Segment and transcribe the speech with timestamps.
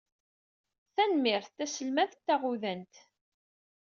[0.95, 2.95] Tarmit d taselmadt taɣudant.